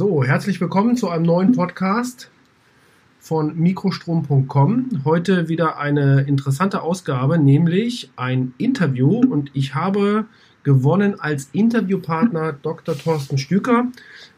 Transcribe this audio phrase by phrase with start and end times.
[0.00, 2.30] So, herzlich willkommen zu einem neuen Podcast
[3.18, 5.02] von mikrostrom.com.
[5.04, 10.24] Heute wieder eine interessante Ausgabe, nämlich ein Interview und ich habe
[10.62, 12.96] gewonnen als Interviewpartner Dr.
[12.96, 13.88] Thorsten Stüker.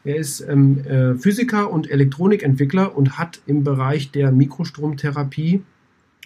[0.02, 5.62] Er ist ähm, äh, Physiker und Elektronikentwickler und hat im Bereich der Mikrostromtherapie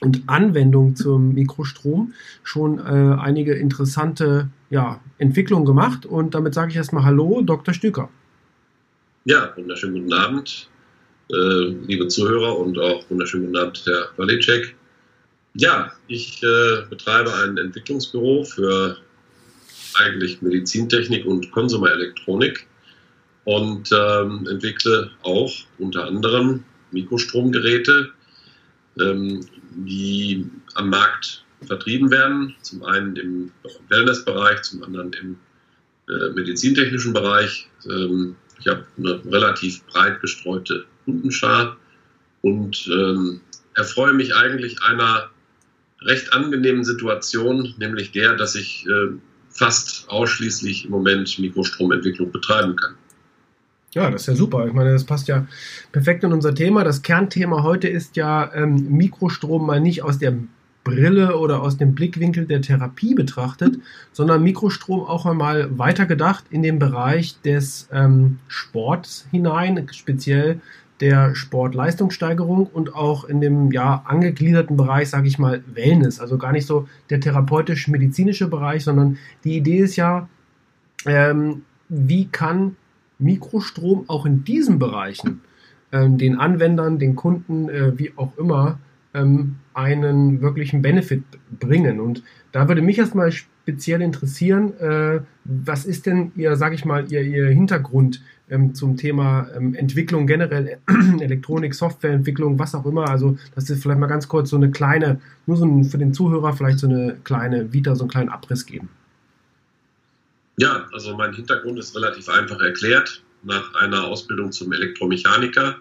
[0.01, 6.07] und Anwendung zum Mikrostrom schon äh, einige interessante ja, Entwicklungen gemacht.
[6.07, 7.75] Und damit sage ich erstmal Hallo, Dr.
[7.75, 8.09] Stüker.
[9.29, 10.69] Ja, wunderschönen guten Abend,
[11.33, 14.77] äh, liebe Zuhörer und auch wunderschönen guten Abend, Herr Walicek.
[15.55, 18.99] Ja, ich äh, betreibe ein Entwicklungsbüro für
[19.95, 22.69] eigentlich Medizintechnik und Konsumerelektronik
[23.43, 26.63] und ähm, entwickle auch unter anderem
[26.93, 28.11] Mikrostromgeräte,
[29.01, 32.55] ähm, die am Markt vertrieben werden.
[32.63, 33.53] Zum einen im
[33.89, 35.37] Wellnessbereich, zum anderen im
[36.09, 37.69] äh, medizintechnischen Bereich.
[37.91, 41.77] Ähm, ich habe eine relativ breit gestreute Kundenschar
[42.43, 43.41] und ähm,
[43.75, 45.31] erfreue mich eigentlich einer
[46.03, 49.15] recht angenehmen Situation, nämlich der, dass ich äh,
[49.51, 52.95] fast ausschließlich im Moment Mikrostromentwicklung betreiben kann.
[53.95, 54.67] Ja, das ist ja super.
[54.67, 55.47] Ich meine, das passt ja
[55.91, 56.85] perfekt in unser Thema.
[56.85, 60.35] Das Kernthema heute ist ja ähm, Mikrostrom mal nicht aus der
[60.87, 63.81] Brille oder aus dem Blickwinkel der Therapie betrachtet,
[64.13, 70.61] sondern Mikrostrom auch einmal weitergedacht in den Bereich des ähm, Sports hinein, speziell
[71.01, 76.21] der Sportleistungssteigerung und auch in dem ja angegliederten Bereich, sage ich mal, Wellness.
[76.21, 80.29] Also gar nicht so der therapeutisch-medizinische Bereich, sondern die Idee ist ja,
[81.05, 82.77] ähm, wie kann
[83.19, 85.41] Mikrostrom auch in diesen Bereichen
[85.91, 88.79] ähm, den Anwendern, den Kunden, äh, wie auch immer,
[89.15, 91.23] ähm, einen wirklichen Benefit
[91.61, 92.01] bringen.
[92.01, 97.13] Und da würde mich erstmal speziell interessieren, äh, was ist denn Ihr, sage ich mal,
[97.13, 100.79] Ihr, Ihr Hintergrund ähm, zum Thema ähm, Entwicklung generell,
[101.21, 103.09] Elektronik, Softwareentwicklung, was auch immer.
[103.11, 106.15] Also, das ist vielleicht mal ganz kurz so eine kleine, nur so ein, für den
[106.15, 108.89] Zuhörer vielleicht so eine kleine Vita, so einen kleinen Abriss geben.
[110.57, 113.23] Ja, also mein Hintergrund ist relativ einfach erklärt.
[113.43, 115.77] Nach einer Ausbildung zum Elektromechaniker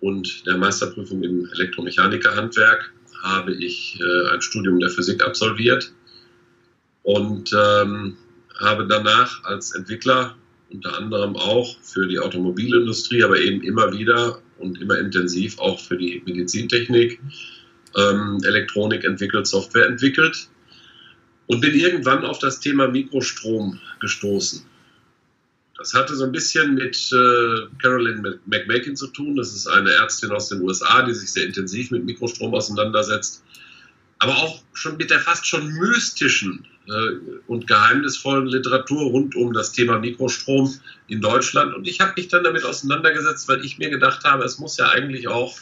[0.00, 5.92] und der Meisterprüfung im Elektromechanikerhandwerk habe ich äh, ein Studium der Physik absolviert
[7.02, 8.16] und ähm,
[8.58, 10.36] habe danach als Entwickler
[10.70, 15.96] unter anderem auch für die Automobilindustrie, aber eben immer wieder und immer intensiv auch für
[15.96, 17.20] die Medizintechnik
[17.96, 20.48] ähm, Elektronik entwickelt, Software entwickelt
[21.46, 24.64] und bin irgendwann auf das Thema Mikrostrom gestoßen.
[25.82, 29.34] Das hatte so ein bisschen mit äh, Carolyn McMakin zu tun.
[29.34, 33.42] Das ist eine Ärztin aus den USA, die sich sehr intensiv mit Mikrostrom auseinandersetzt.
[34.20, 39.72] Aber auch schon mit der fast schon mystischen äh, und geheimnisvollen Literatur rund um das
[39.72, 40.72] Thema Mikrostrom
[41.08, 41.74] in Deutschland.
[41.74, 44.88] Und ich habe mich dann damit auseinandergesetzt, weil ich mir gedacht habe, es muss ja
[44.90, 45.58] eigentlich auch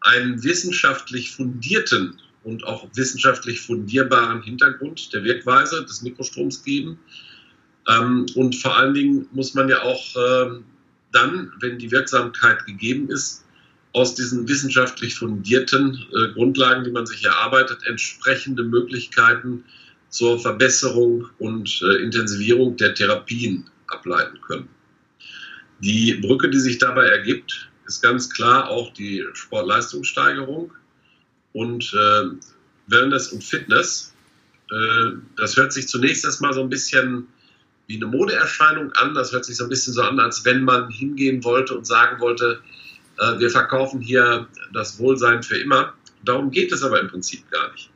[0.00, 6.98] einen wissenschaftlich fundierten und auch wissenschaftlich fundierbaren Hintergrund der Wirkweise des Mikrostroms geben.
[7.88, 10.64] Ähm, und vor allen Dingen muss man ja auch ähm,
[11.12, 13.44] dann, wenn die Wirksamkeit gegeben ist,
[13.92, 19.64] aus diesen wissenschaftlich fundierten äh, Grundlagen, die man sich erarbeitet, entsprechende Möglichkeiten
[20.08, 24.68] zur Verbesserung und äh, Intensivierung der Therapien ableiten können.
[25.80, 30.72] Die Brücke, die sich dabei ergibt, ist ganz klar auch die Sportleistungssteigerung
[31.52, 32.24] und äh,
[32.86, 34.14] Wellness und Fitness.
[34.70, 37.26] Äh, das hört sich zunächst erstmal so ein bisschen
[37.86, 39.14] wie eine Modeerscheinung an.
[39.14, 42.20] Das hört sich so ein bisschen so an, als wenn man hingehen wollte und sagen
[42.20, 42.60] wollte,
[43.18, 45.94] äh, wir verkaufen hier das Wohlsein für immer.
[46.24, 47.90] Darum geht es aber im Prinzip gar nicht.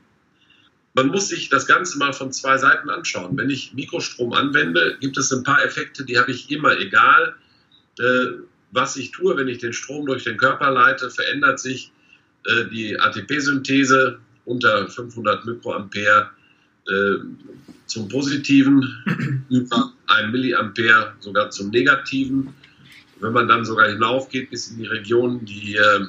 [0.94, 3.36] Man muss sich das Ganze mal von zwei Seiten anschauen.
[3.36, 7.34] Wenn ich Mikrostrom anwende, gibt es ein paar Effekte, die habe ich immer, egal
[7.98, 8.26] äh,
[8.72, 9.36] was ich tue.
[9.36, 11.92] Wenn ich den Strom durch den Körper leite, verändert sich
[12.46, 16.30] äh, die ATP-Synthese unter 500 Mikroampere
[16.88, 17.18] äh,
[17.86, 18.82] zum Positiven,
[19.50, 22.54] über 1 Milliampere sogar zum Negativen.
[23.20, 26.06] Wenn man dann sogar hinaufgeht bis in die Region, die, äh,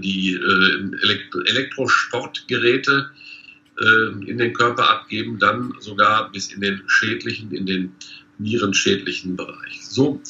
[0.00, 0.38] die
[1.46, 3.10] Elektrosportgeräte
[4.26, 7.92] in den Körper abgeben, dann sogar bis in den schädlichen, in den
[8.38, 9.86] nierenschädlichen Bereich.
[9.86, 10.20] So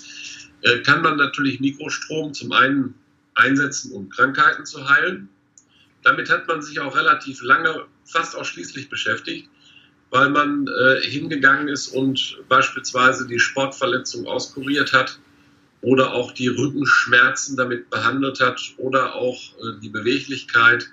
[0.84, 2.94] kann man natürlich Mikrostrom zum einen
[3.38, 5.28] einsetzen, um Krankheiten zu heilen.
[6.02, 9.48] Damit hat man sich auch relativ lange, fast ausschließlich beschäftigt,
[10.10, 15.18] weil man äh, hingegangen ist und beispielsweise die Sportverletzung auskuriert hat
[15.80, 20.88] oder auch die Rückenschmerzen damit behandelt hat oder auch äh, die Beweglichkeit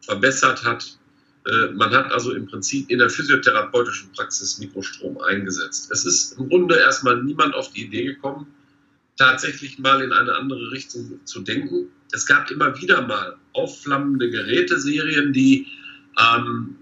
[0.00, 0.98] verbessert hat.
[1.46, 5.90] Äh, man hat also im Prinzip in der physiotherapeutischen Praxis Mikrostrom eingesetzt.
[5.90, 8.46] Es ist im Grunde erstmal niemand auf die Idee gekommen,
[9.16, 11.88] tatsächlich mal in eine andere Richtung zu denken.
[12.12, 15.66] Es gab immer wieder mal aufflammende Geräteserien, die
[16.18, 16.76] ähm,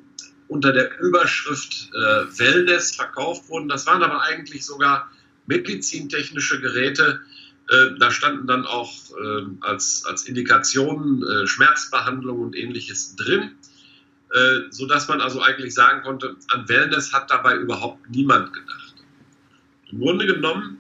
[0.49, 3.69] unter der Überschrift äh, Wellness verkauft wurden.
[3.69, 5.11] Das waren aber eigentlich sogar
[5.47, 7.21] medizintechnische Geräte.
[7.69, 13.53] Äh, da standen dann auch äh, als, als Indikationen äh, Schmerzbehandlung und ähnliches drin,
[14.33, 18.95] äh, sodass man also eigentlich sagen konnte, an Wellness hat dabei überhaupt niemand gedacht.
[19.91, 20.79] Im Grunde genommen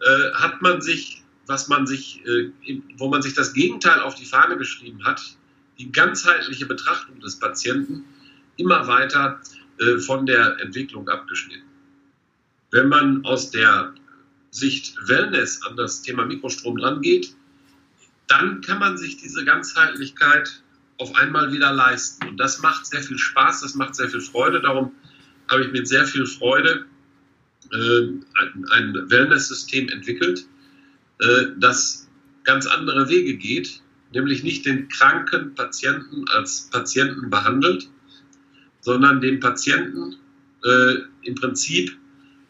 [0.00, 2.22] äh, hat man sich, was man sich,
[2.98, 5.37] wo man sich das Gegenteil auf die Fahne geschrieben hat,
[5.78, 8.04] die ganzheitliche Betrachtung des Patienten
[8.56, 9.40] immer weiter
[9.78, 11.68] äh, von der Entwicklung abgeschnitten.
[12.70, 13.94] Wenn man aus der
[14.50, 17.34] Sicht Wellness an das Thema Mikrostrom rangeht,
[18.26, 20.62] dann kann man sich diese Ganzheitlichkeit
[20.98, 22.28] auf einmal wieder leisten.
[22.28, 24.60] Und das macht sehr viel Spaß, das macht sehr viel Freude.
[24.60, 24.92] Darum
[25.48, 26.84] habe ich mit sehr viel Freude
[27.72, 28.08] äh,
[28.70, 30.46] ein, Wellness-System entwickelt,
[31.20, 32.08] äh, das
[32.44, 33.82] ganz andere Wege geht,
[34.12, 37.88] nämlich nicht den kranken Patienten als Patienten behandelt,
[38.80, 40.16] sondern dem Patienten
[40.64, 41.96] äh, im Prinzip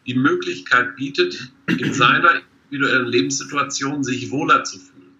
[0.05, 5.13] die Möglichkeit bietet, in seiner individuellen Lebenssituation sich wohler zu fühlen.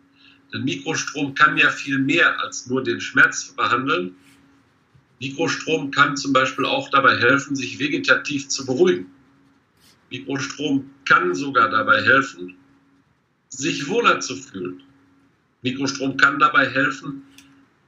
[0.53, 4.15] Denn Mikrostrom kann ja viel mehr als nur den Schmerz behandeln.
[5.19, 9.07] Mikrostrom kann zum Beispiel auch dabei helfen, sich vegetativ zu beruhigen.
[10.09, 12.56] Mikrostrom kann sogar dabei helfen,
[13.50, 14.81] sich wohler zu fühlen.
[15.61, 17.23] Mikrostrom kann dabei helfen,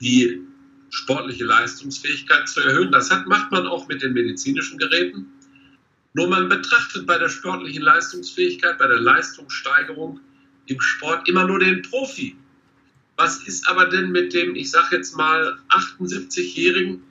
[0.01, 0.41] die
[0.89, 2.91] sportliche Leistungsfähigkeit zu erhöhen.
[2.91, 5.27] Das hat, macht man auch mit den medizinischen Geräten.
[6.13, 10.19] Nur man betrachtet bei der sportlichen Leistungsfähigkeit, bei der Leistungssteigerung
[10.65, 12.35] im Sport immer nur den Profi.
[13.15, 17.03] Was ist aber denn mit dem, ich sage jetzt mal, 78-Jährigen,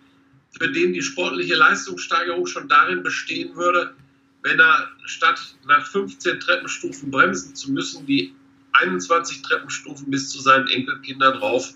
[0.58, 3.94] für den die sportliche Leistungssteigerung schon darin bestehen würde,
[4.42, 8.34] wenn er statt nach 15 Treppenstufen bremsen zu müssen, die
[8.72, 11.74] 21 Treppenstufen bis zu seinen Enkelkindern rauf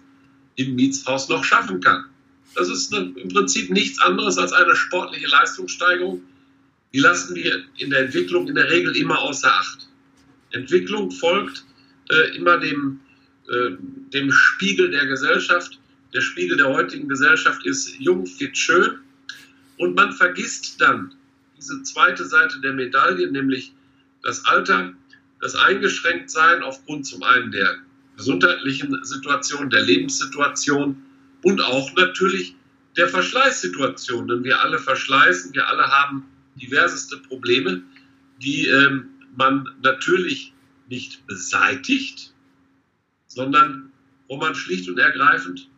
[0.57, 2.05] im Mietshaus noch schaffen kann.
[2.55, 6.23] Das ist eine, im Prinzip nichts anderes als eine sportliche Leistungssteigerung.
[6.93, 9.89] Die lassen wir in der Entwicklung in der Regel immer außer Acht.
[10.53, 11.65] Entwicklung folgt
[12.11, 13.01] äh, immer dem,
[13.49, 13.71] äh,
[14.13, 15.81] dem Spiegel der Gesellschaft.
[16.13, 19.01] Der Spiegel der heutigen Gesellschaft ist jung, fit, schön.
[19.79, 21.13] Und man vergisst dann,
[21.57, 23.73] diese zweite Seite der Medaille, nämlich
[24.23, 24.93] das Alter,
[25.45, 27.77] das Eingeschränktsein aufgrund zum einen der
[28.17, 31.03] gesundheitlichen Situation, der Lebenssituation
[31.43, 32.57] und auch natürlich
[32.97, 34.27] der Verschleißsituation.
[34.27, 36.25] Denn wir alle verschleißen, wir alle haben
[36.55, 37.83] diverseste Probleme,
[38.43, 40.55] die ähm, man natürlich
[40.89, 42.33] nicht beseitigt,
[43.27, 43.93] sondern
[44.29, 45.69] wo man schlicht und ergreifend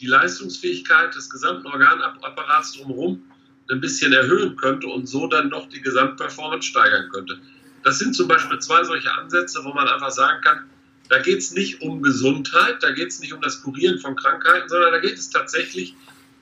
[0.00, 3.22] die Leistungsfähigkeit des gesamten Organapparats drumherum
[3.70, 7.40] ein bisschen erhöhen könnte und so dann doch die Gesamtperformance steigern könnte.
[7.84, 10.64] Das sind zum Beispiel zwei solche Ansätze, wo man einfach sagen kann,
[11.10, 14.68] da geht es nicht um Gesundheit, da geht es nicht um das Kurieren von Krankheiten,
[14.68, 15.94] sondern da geht es tatsächlich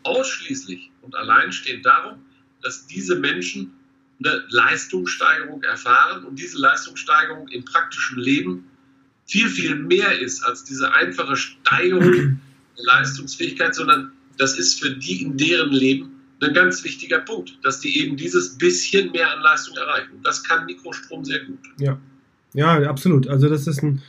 [0.05, 2.25] ausschließlich und alleinstehend darum,
[2.63, 3.73] dass diese Menschen
[4.21, 8.71] eine Leistungssteigerung erfahren und diese Leistungssteigerung im praktischen Leben
[9.27, 12.41] viel, viel mehr ist als diese einfache Steigerung
[12.77, 16.12] der Leistungsfähigkeit, sondern das ist für die in deren Leben
[16.43, 20.21] ein ganz wichtiger Punkt, dass die eben dieses bisschen mehr an Leistung erreichen.
[20.23, 21.59] Das kann Mikrostrom sehr gut.
[21.79, 21.99] Ja,
[22.55, 23.29] ja, absolut.
[23.29, 24.03] Also das ist ein,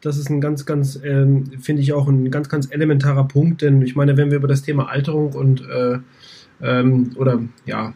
[0.00, 3.82] das ist ein ganz, ganz, ähm, finde ich auch ein ganz, ganz elementarer Punkt, denn
[3.82, 5.98] ich meine, wenn wir über das Thema Alterung und äh,
[6.60, 7.94] ähm, oder ja,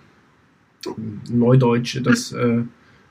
[1.31, 2.63] Neudeutsch, das, äh,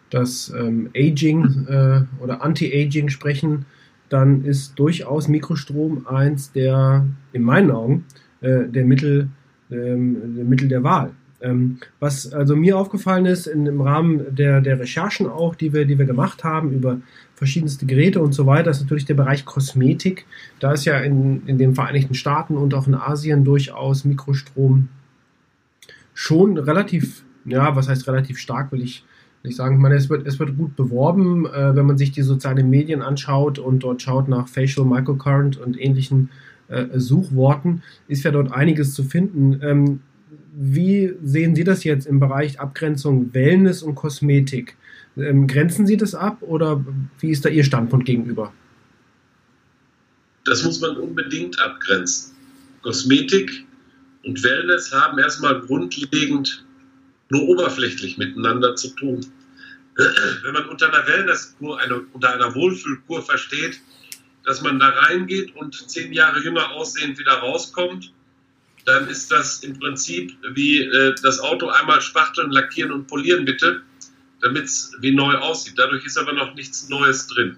[0.10, 3.66] das ähm, Aging äh, oder Anti-Aging sprechen,
[4.10, 8.06] dann ist durchaus Mikrostrom eins der, in meinen Augen,
[8.42, 9.30] äh, der Mittel,
[9.72, 11.12] ähm, Mittel der Wahl.
[11.40, 15.86] Ähm, was also mir aufgefallen ist in, im Rahmen der, der Recherchen auch, die wir,
[15.86, 17.00] die wir gemacht haben über
[17.36, 20.26] verschiedenste Geräte und so weiter, ist natürlich der Bereich Kosmetik.
[20.60, 24.90] Da ist ja in, in den Vereinigten Staaten und auch in Asien durchaus Mikrostrom
[26.16, 29.06] schon relativ, ja, was heißt relativ stark, will ich,
[29.44, 29.76] ich sagen.
[29.76, 33.04] Ich meine, es wird, es wird gut beworben, äh, wenn man sich die sozialen Medien
[33.04, 36.47] anschaut und dort schaut nach Facial Microcurrent und ähnlichen äh,
[36.96, 39.60] Suchworten, ist ja dort einiges zu finden.
[39.62, 40.00] Ähm,
[40.54, 44.76] wie sehen Sie das jetzt im Bereich Abgrenzung Wellness und Kosmetik?
[45.16, 46.84] Ähm, grenzen Sie das ab oder
[47.20, 48.52] wie ist da Ihr Standpunkt gegenüber?
[50.46, 52.34] Das muss man unbedingt abgrenzen.
[52.82, 53.66] Kosmetik
[54.24, 56.66] und Wellness haben erstmal grundlegend
[57.30, 59.26] nur oberflächlich miteinander zu tun.
[60.44, 63.82] Wenn man unter einer Wellnesskur, eine, unter einer Wohlfühlkur versteht,
[64.48, 68.14] dass man da reingeht und zehn Jahre jünger aussehend wieder rauskommt,
[68.86, 73.82] dann ist das im Prinzip wie äh, das Auto einmal spachteln, lackieren und polieren bitte,
[74.42, 75.74] damit es wie neu aussieht.
[75.76, 77.58] Dadurch ist aber noch nichts Neues drin.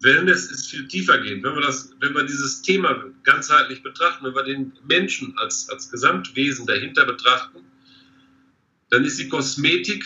[0.00, 1.44] Wellness ist viel tiefer gehend.
[1.44, 5.88] Wenn wir, das, wenn wir dieses Thema ganzheitlich betrachten, wenn wir den Menschen als, als
[5.88, 7.60] Gesamtwesen dahinter betrachten,
[8.90, 10.04] dann ist die Kosmetik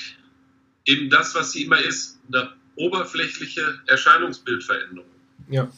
[0.85, 5.20] eben das, was sie immer ist, eine oberflächliche Erscheinungsbildveränderung.
[5.51, 5.71] Ja.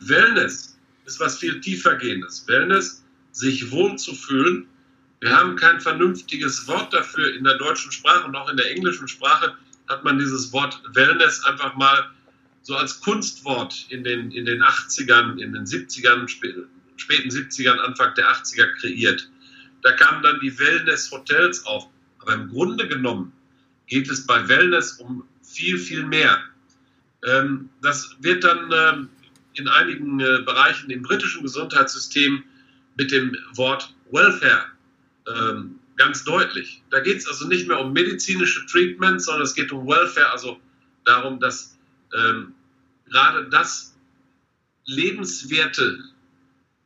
[0.00, 2.46] Wellness ist was viel tiefer gehendes.
[2.48, 4.66] Wellness, sich wohl zu fühlen.
[5.20, 9.08] Wir haben kein vernünftiges Wort dafür in der deutschen Sprache und auch in der englischen
[9.08, 9.54] Sprache
[9.88, 12.10] hat man dieses Wort Wellness einfach mal
[12.62, 18.28] so als Kunstwort in den, in den 80ern, in den 70ern, späten 70ern, Anfang der
[18.32, 19.30] 80er kreiert.
[19.82, 21.88] Da kamen dann die Wellness-Hotels auf.
[22.18, 23.32] Aber im Grunde genommen
[23.86, 26.42] geht es bei Wellness um viel, viel mehr.
[27.26, 29.08] Ähm, das wird dann ähm,
[29.54, 32.44] in einigen äh, Bereichen im britischen Gesundheitssystem
[32.96, 34.66] mit dem Wort Welfare
[35.28, 36.82] ähm, ganz deutlich.
[36.90, 40.60] Da geht es also nicht mehr um medizinische Treatments, sondern es geht um Welfare, also
[41.04, 41.76] darum, dass
[42.16, 42.54] ähm,
[43.10, 43.96] gerade das
[44.84, 46.04] Lebenswerte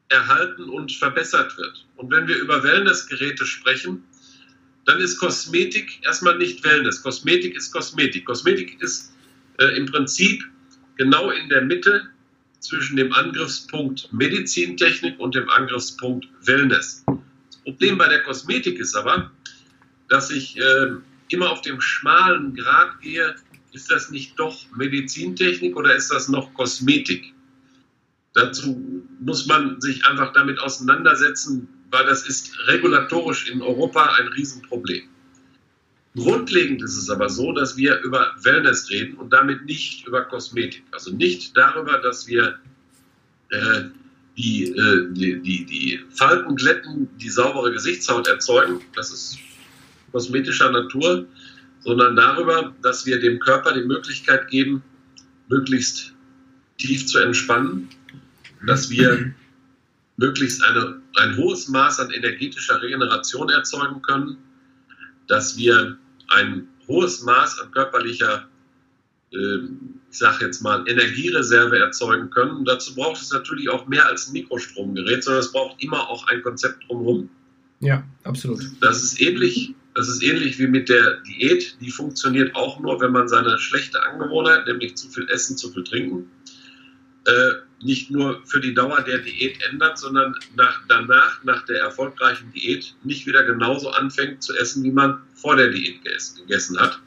[0.08, 1.86] erhalten und verbessert wird.
[1.96, 4.04] Und wenn wir über Wellnessgeräte sprechen,
[4.86, 7.02] dann ist Kosmetik erstmal nicht Wellness.
[7.02, 8.24] Kosmetik ist Kosmetik.
[8.24, 9.12] Kosmetik ist
[9.60, 10.42] äh, im Prinzip
[10.96, 12.08] genau in der Mitte
[12.58, 17.04] zwischen dem Angriffspunkt Medizintechnik und dem Angriffspunkt Wellness.
[17.06, 19.30] Das Problem bei der Kosmetik ist aber,
[20.08, 20.88] dass ich äh,
[21.28, 23.34] immer auf dem schmalen Grad gehe
[23.72, 27.32] ist das nicht doch Medizintechnik oder ist das noch Kosmetik?
[28.34, 35.08] Dazu muss man sich einfach damit auseinandersetzen, weil das ist regulatorisch in Europa ein Riesenproblem.
[36.16, 40.82] Grundlegend ist es aber so, dass wir über Wellness reden und damit nicht über Kosmetik.
[40.90, 42.58] Also nicht darüber, dass wir
[43.50, 43.82] äh,
[44.36, 48.80] die, äh, die, die, die Falten glätten, die saubere Gesichtshaut erzeugen.
[48.96, 49.38] Das ist
[50.10, 51.28] kosmetischer Natur
[51.80, 54.82] sondern darüber, dass wir dem Körper die Möglichkeit geben,
[55.48, 56.12] möglichst
[56.78, 57.88] tief zu entspannen,
[58.66, 59.32] dass wir
[60.16, 64.36] möglichst eine, ein hohes Maß an energetischer Regeneration erzeugen können,
[65.30, 65.96] dass wir
[66.28, 68.48] ein hohes Maß an körperlicher,
[69.32, 69.58] äh,
[70.10, 72.50] ich sage jetzt mal, Energiereserve erzeugen können.
[72.50, 76.26] Und dazu braucht es natürlich auch mehr als ein Mikrostromgerät, sondern es braucht immer auch
[76.28, 77.30] ein Konzept drumherum.
[77.78, 78.60] Ja, absolut.
[78.80, 81.76] Das ist ähnlich das ist ähnlich wie mit der Diät.
[81.80, 85.82] Die funktioniert auch nur, wenn man seine schlechte Angewohnheit, nämlich zu viel Essen, zu viel
[85.82, 86.30] Trinken,
[87.26, 92.52] äh, nicht nur für die Dauer der Diät ändert, sondern nach, danach, nach der erfolgreichen
[92.52, 96.00] Diät, nicht wieder genauso anfängt zu essen, wie man vor der Diät
[96.36, 97.00] gegessen hat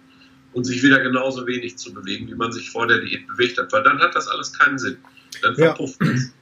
[0.53, 3.71] und sich wieder genauso wenig zu bewegen, wie man sich vor der Diät bewegt hat,
[3.71, 4.97] weil dann hat das alles keinen Sinn.
[5.41, 6.11] Dann verpufft ja.
[6.11, 6.33] es.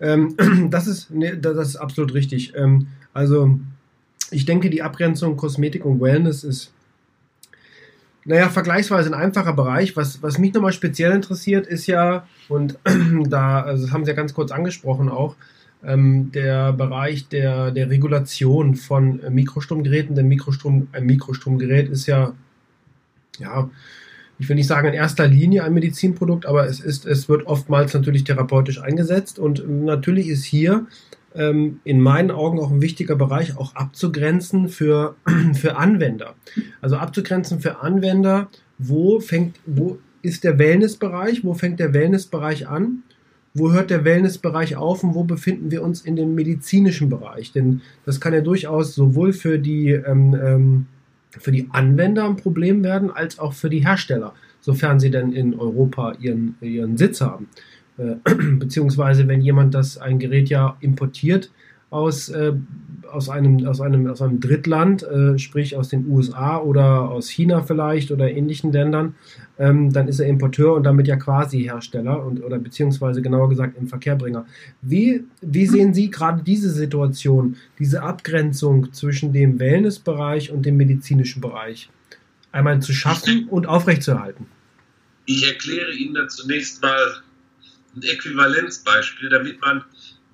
[0.00, 2.54] Ähm, das, ist, nee, das ist absolut richtig.
[2.54, 3.58] Ähm, also
[4.30, 6.72] ich denke, die Abgrenzung Kosmetik und Wellness ist,
[8.24, 9.96] naja, vergleichsweise ein einfacher Bereich.
[9.96, 12.78] Was, was mich nochmal speziell interessiert, ist ja, und
[13.28, 15.36] da, also das haben Sie ja ganz kurz angesprochen auch,
[15.84, 20.14] ähm, der Bereich der, der Regulation von Mikrostromgeräten.
[20.14, 22.34] Denn Mikrostrom, ein Mikrostromgerät ist ja,
[23.38, 23.68] ja,
[24.38, 27.94] ich will nicht sagen in erster Linie ein Medizinprodukt, aber es ist, es wird oftmals
[27.94, 30.86] natürlich therapeutisch eingesetzt und natürlich ist hier
[31.34, 35.16] ähm, in meinen Augen auch ein wichtiger Bereich, auch abzugrenzen für,
[35.54, 36.34] für Anwender.
[36.80, 38.48] Also abzugrenzen für Anwender,
[38.78, 43.02] wo fängt, wo ist der Wellnessbereich, wo fängt der Wellnessbereich an,
[43.54, 47.52] wo hört der Wellnessbereich auf und wo befinden wir uns in dem medizinischen Bereich?
[47.52, 50.86] Denn das kann ja durchaus sowohl für die, ähm, ähm,
[51.30, 55.58] für die Anwender ein Problem werden, als auch für die Hersteller, sofern sie denn in
[55.58, 57.48] Europa ihren, ihren Sitz haben.
[57.98, 58.16] Äh,
[58.58, 61.50] beziehungsweise wenn jemand das ein Gerät ja importiert
[61.92, 62.54] aus, äh,
[63.10, 67.62] aus, einem, aus, einem, aus einem Drittland, äh, sprich aus den USA oder aus China
[67.62, 69.14] vielleicht oder ähnlichen Ländern,
[69.58, 73.76] ähm, dann ist er Importeur und damit ja quasi Hersteller und, oder beziehungsweise genauer gesagt
[73.76, 74.46] im Verkehrbringer.
[74.80, 81.42] Wie, wie sehen Sie gerade diese Situation, diese Abgrenzung zwischen dem Wellnessbereich und dem medizinischen
[81.42, 81.90] Bereich
[82.52, 84.46] einmal zu schaffen und aufrechtzuerhalten?
[85.26, 86.96] Ich erkläre Ihnen dann zunächst mal
[87.94, 89.84] ein Äquivalenzbeispiel, damit man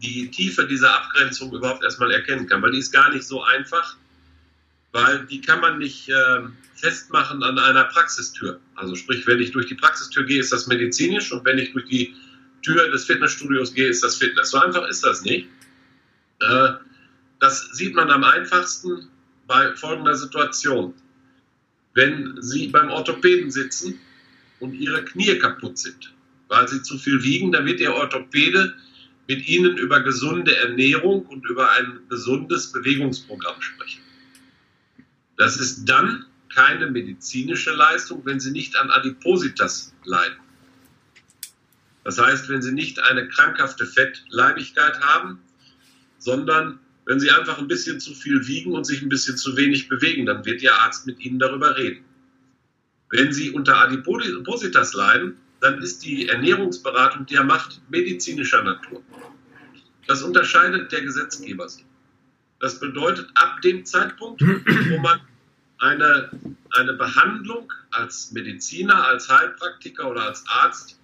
[0.03, 3.97] die Tiefe dieser Abgrenzung überhaupt erstmal erkennen kann, weil die ist gar nicht so einfach,
[4.93, 6.43] weil die kann man nicht äh,
[6.75, 8.61] festmachen an einer Praxistür.
[8.77, 11.87] Also sprich, wenn ich durch die Praxistür gehe, ist das medizinisch und wenn ich durch
[11.87, 12.15] die
[12.63, 14.51] Tür des Fitnessstudios gehe, ist das Fitness.
[14.51, 15.49] So einfach ist das nicht.
[16.41, 16.69] Äh,
[17.41, 19.09] das sieht man am einfachsten
[19.47, 20.95] bei folgender Situation.
[21.95, 23.99] Wenn Sie beim Orthopäden sitzen
[24.61, 26.13] und Ihre Knie kaputt sind,
[26.49, 28.75] weil sie zu viel wiegen, dann wird Ihr Orthopäde
[29.29, 34.01] mit Ihnen über gesunde Ernährung und über ein gesundes Bewegungsprogramm sprechen.
[35.37, 40.39] Das ist dann keine medizinische Leistung, wenn Sie nicht an Adipositas leiden.
[42.05, 45.41] Das heißt, wenn Sie nicht eine krankhafte Fettleibigkeit haben,
[46.19, 49.89] sondern wenn Sie einfach ein bisschen zu viel wiegen und sich ein bisschen zu wenig
[49.89, 52.05] bewegen, dann wird Ihr Arzt mit Ihnen darüber reden.
[53.11, 59.03] Wenn Sie unter Adipositas leiden, dann ist die Ernährungsberatung, die er macht, medizinischer Natur.
[60.07, 61.85] Das unterscheidet der Gesetzgeber sich.
[62.61, 65.21] Das bedeutet, ab dem Zeitpunkt, wo man
[65.79, 66.31] eine,
[66.73, 70.99] eine Behandlung als Mediziner, als Heilpraktiker oder als Arzt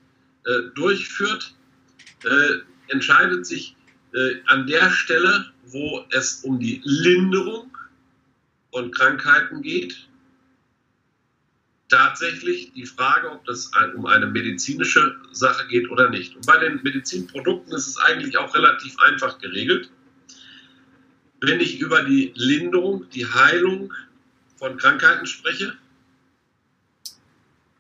[0.47, 1.55] äh, durchführt,
[2.25, 2.59] äh,
[2.89, 3.77] entscheidet sich
[4.15, 7.77] äh, an der Stelle, wo es um die Linderung
[8.73, 10.04] von Krankheiten geht,
[11.89, 16.35] tatsächlich die Frage, ob das um eine medizinische Sache geht oder nicht.
[16.37, 19.91] Und bei den Medizinprodukten ist es eigentlich auch relativ einfach geregelt.
[21.41, 23.93] Wenn ich über die Linderung, die Heilung
[24.57, 25.77] von Krankheiten spreche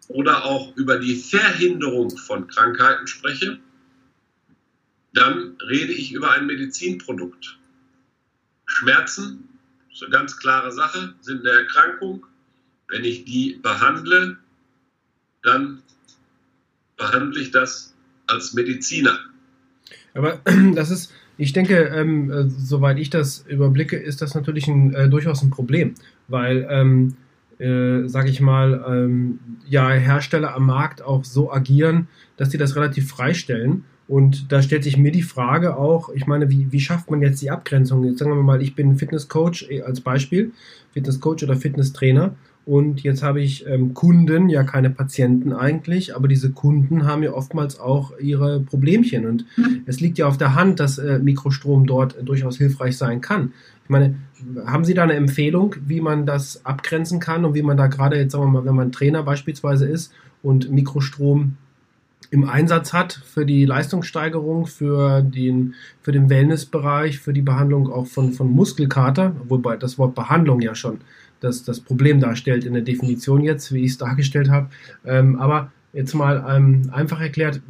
[0.08, 3.58] oder auch über die Verhinderung von Krankheiten spreche,
[5.14, 7.58] dann rede ich über ein Medizinprodukt.
[8.66, 9.48] Schmerzen,
[10.00, 12.26] eine ganz klare Sache, sind eine Erkrankung.
[12.88, 14.38] Wenn ich die behandle,
[15.42, 15.82] dann
[16.96, 17.94] behandle ich das
[18.26, 19.18] als Mediziner.
[20.14, 20.40] Aber
[20.74, 25.08] das ist, ich denke, ähm, äh, soweit ich das überblicke, ist das natürlich ein, äh,
[25.08, 25.94] durchaus ein Problem,
[26.28, 27.16] weil, ähm,
[27.58, 32.76] äh, sage ich mal, ähm, ja, Hersteller am Markt auch so agieren, dass die das
[32.76, 33.84] relativ freistellen.
[34.06, 37.40] Und da stellt sich mir die Frage auch, ich meine, wie, wie schafft man jetzt
[37.40, 38.04] die Abgrenzung?
[38.04, 40.52] Jetzt sagen wir mal, ich bin Fitnesscoach äh, als Beispiel,
[40.92, 46.50] Fitnesscoach oder Fitnesstrainer und jetzt habe ich ähm, Kunden, ja keine Patienten eigentlich, aber diese
[46.50, 49.26] Kunden haben ja oftmals auch ihre Problemchen.
[49.26, 49.82] Und mhm.
[49.84, 53.52] es liegt ja auf der Hand, dass äh, Mikrostrom dort äh, durchaus hilfreich sein kann.
[53.82, 54.14] Ich meine,
[54.64, 58.16] haben Sie da eine Empfehlung, wie man das abgrenzen kann und wie man da gerade
[58.16, 61.56] jetzt, sagen wir mal, wenn man Trainer beispielsweise ist und Mikrostrom
[62.30, 68.06] im Einsatz hat für die Leistungssteigerung, für den, für den Wellnessbereich, für die Behandlung auch
[68.06, 71.00] von, von Muskelkater, wobei das Wort Behandlung ja schon
[71.44, 74.70] das, das Problem darstellt in der Definition jetzt, wie ich es dargestellt habe.
[75.04, 77.60] Ähm, aber jetzt mal ähm, einfach erklärt,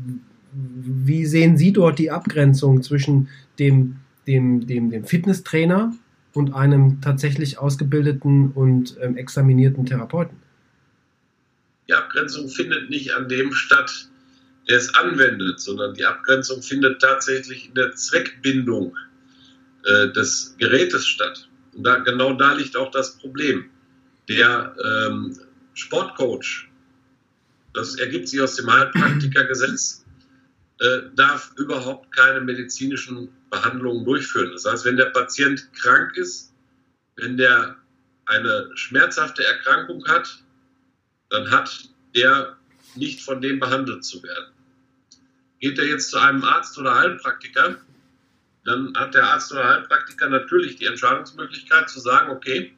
[0.52, 5.92] wie sehen Sie dort die Abgrenzung zwischen dem, dem, dem, dem Fitnesstrainer
[6.32, 10.36] und einem tatsächlich ausgebildeten und ähm, examinierten Therapeuten?
[11.88, 14.08] Die Abgrenzung findet nicht an dem statt,
[14.68, 18.96] der es anwendet, sondern die Abgrenzung findet tatsächlich in der Zweckbindung
[19.84, 21.48] äh, des Gerätes statt.
[21.76, 23.70] Da, genau da liegt auch das Problem.
[24.28, 25.38] Der ähm,
[25.74, 26.68] Sportcoach,
[27.72, 30.04] das ergibt sich aus dem Heilpraktikergesetz,
[30.80, 34.52] äh, darf überhaupt keine medizinischen Behandlungen durchführen.
[34.52, 36.52] Das heißt, wenn der Patient krank ist,
[37.16, 37.76] wenn der
[38.26, 40.42] eine schmerzhafte Erkrankung hat,
[41.30, 42.56] dann hat er
[42.96, 44.52] nicht von dem behandelt zu werden.
[45.60, 47.76] Geht er jetzt zu einem Arzt oder Heilpraktiker,
[48.64, 52.74] dann hat der Arzt oder Heilpraktiker natürlich die Entscheidungsmöglichkeit zu sagen, okay,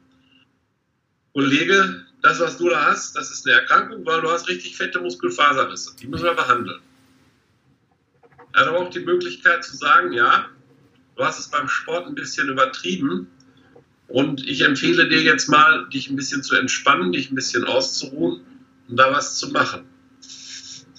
[1.33, 4.99] Kollege, das, was du da hast, das ist eine Erkrankung, weil du hast richtig fette
[4.99, 5.95] Muskelfaserrisse.
[6.01, 6.81] Die müssen wir behandeln.
[8.53, 10.49] Er hat aber auch die Möglichkeit zu sagen, ja,
[11.15, 13.29] du hast es beim Sport ein bisschen übertrieben
[14.07, 18.41] und ich empfehle dir jetzt mal, dich ein bisschen zu entspannen, dich ein bisschen auszuruhen
[18.87, 19.87] und da was zu machen.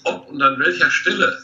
[0.05, 1.43] Ob und an welcher Stelle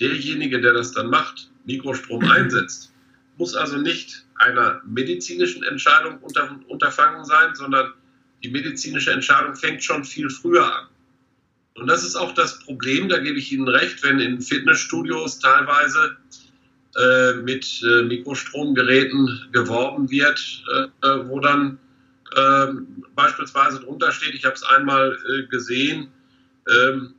[0.00, 2.92] derjenige, der das dann macht, Mikrostrom einsetzt,
[3.36, 7.92] muss also nicht einer medizinischen Entscheidung unter, unterfangen sein, sondern
[8.42, 10.86] die medizinische Entscheidung fängt schon viel früher an.
[11.74, 16.16] Und das ist auch das Problem, da gebe ich Ihnen recht, wenn in Fitnessstudios teilweise
[16.96, 21.78] äh, mit äh, Mikrostromgeräten geworben wird, äh, wo dann
[22.36, 26.08] ähm, beispielsweise drunter steht, ich habe es einmal äh, gesehen,
[26.68, 27.14] ähm,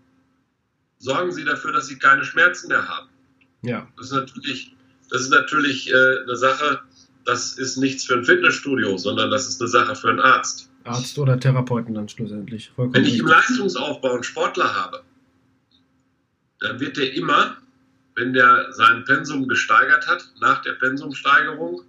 [0.97, 3.08] sorgen Sie dafür, dass Sie keine Schmerzen mehr haben.
[3.61, 3.87] Ja.
[3.97, 4.75] Das ist natürlich,
[5.09, 6.81] das ist natürlich äh, eine Sache,
[7.25, 10.69] das ist nichts für ein Fitnessstudio, sondern das ist eine Sache für einen Arzt.
[10.83, 12.71] Arzt oder Therapeuten dann schlussendlich.
[12.75, 15.03] Vollkommen Wenn ich im Leistungsaufbau einen Sportler habe,
[16.59, 17.57] dann wird der immer,
[18.15, 21.81] wenn der sein Pensum gesteigert hat, nach der Pensumsteigerung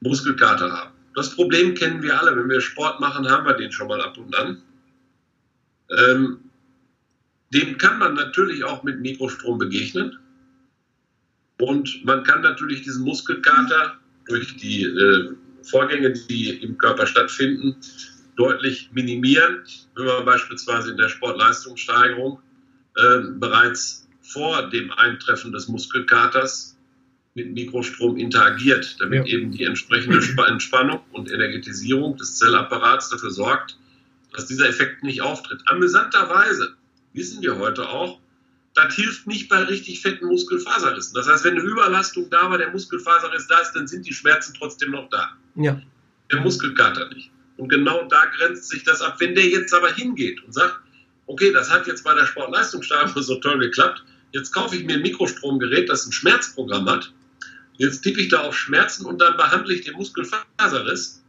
[0.00, 0.92] Muskelkater haben.
[1.14, 2.36] Das Problem kennen wir alle.
[2.36, 4.62] Wenn wir Sport machen, haben wir den schon mal ab und an.
[5.90, 6.38] Ähm,
[7.50, 10.18] dem kann man natürlich auch mit Mikrostrom begegnen.
[11.58, 17.76] Und man kann natürlich diesen Muskelkater durch die äh, Vorgänge, die im Körper stattfinden,
[18.36, 19.64] deutlich minimieren,
[19.94, 22.40] wenn man beispielsweise in der Sportleistungssteigerung
[22.96, 26.76] äh, bereits vor dem Eintreffen des Muskelkaters
[27.34, 29.34] mit Mikrostrom interagiert, damit ja.
[29.34, 33.76] eben die entsprechende Entspannung und Energetisierung des Zellapparats dafür sorgt,
[34.32, 35.60] dass dieser Effekt nicht auftritt.
[35.66, 36.74] Amüsanterweise
[37.12, 38.20] wissen wir heute auch,
[38.74, 41.14] das hilft nicht bei richtig fetten Muskelfaserrissen.
[41.14, 44.54] Das heißt, wenn eine Überlastung da war, der Muskelfaserriss da ist, dann sind die Schmerzen
[44.58, 45.32] trotzdem noch da.
[45.54, 45.80] Ja.
[46.32, 47.30] Der Muskelkater nicht.
[47.56, 49.16] Und genau da grenzt sich das ab.
[49.20, 50.80] Wenn der jetzt aber hingeht und sagt,
[51.26, 55.02] okay, das hat jetzt bei der Sportleistungssteigerung so toll geklappt, jetzt kaufe ich mir ein
[55.02, 57.12] Mikrostromgerät, das ein Schmerzprogramm hat,
[57.78, 61.22] jetzt tippe ich da auf Schmerzen und dann behandle ich den Muskelfaserriss,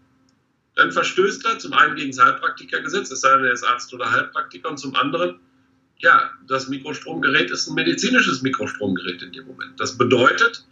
[0.75, 4.11] dann verstößt er zum einen gegen das Heilpraktikergesetz, es sei denn, er ist Arzt oder
[4.11, 5.39] Heilpraktiker, und zum anderen
[5.99, 9.79] ja, das Mikrostromgerät ist ein medizinisches Mikrostromgerät in dem Moment.
[9.79, 10.65] Das bedeutet,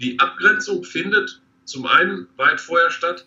[0.00, 3.26] die Abgrenzung findet zum einen weit vorher statt,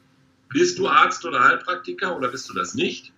[0.50, 3.12] bist du Arzt oder Heilpraktiker oder bist du das nicht?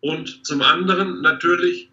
[0.00, 1.90] Und zum anderen natürlich,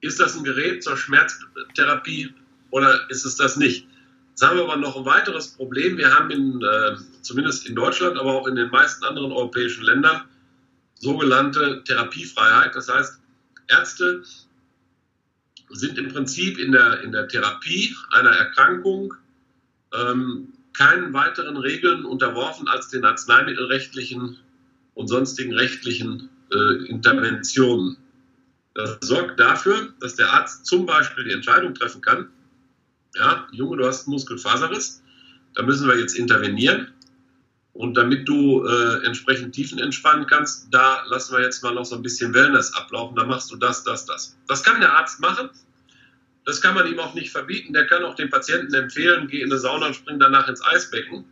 [0.00, 2.34] ist das ein Gerät zur Schmerztherapie
[2.70, 3.86] oder ist es das nicht?
[4.30, 5.96] Jetzt haben wir aber noch ein weiteres Problem.
[5.96, 10.22] Wir haben in, äh, zumindest in Deutschland, aber auch in den meisten anderen europäischen Ländern
[10.94, 12.74] sogenannte Therapiefreiheit.
[12.74, 13.21] Das heißt,
[13.72, 14.22] Ärzte
[15.70, 19.14] sind im Prinzip in der, in der Therapie einer Erkrankung
[19.94, 24.38] ähm, keinen weiteren Regeln unterworfen als den arzneimittelrechtlichen
[24.94, 27.96] und sonstigen rechtlichen äh, Interventionen.
[28.74, 32.28] Das sorgt dafür, dass der Arzt zum Beispiel die Entscheidung treffen kann,
[33.14, 35.02] ja, Junge, du hast Muskelfaserriss,
[35.54, 36.92] da müssen wir jetzt intervenieren.
[37.74, 41.96] Und damit du äh, entsprechend Tiefen entspannen kannst, da lassen wir jetzt mal noch so
[41.96, 43.16] ein bisschen Wellness ablaufen.
[43.16, 44.36] Da machst du das, das, das.
[44.46, 45.48] Das kann der Arzt machen.
[46.44, 47.72] Das kann man ihm auch nicht verbieten.
[47.72, 51.24] Der kann auch dem Patienten empfehlen, geh in eine Sauna und spring danach ins Eisbecken.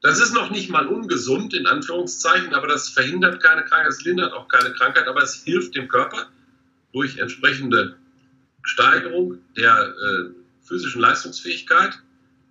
[0.00, 4.34] Das ist noch nicht mal ungesund, in Anführungszeichen, aber das verhindert keine Krankheit, es lindert
[4.34, 6.28] auch keine Krankheit, aber es hilft dem Körper
[6.92, 7.96] durch entsprechende
[8.62, 11.98] Steigerung der äh, physischen Leistungsfähigkeit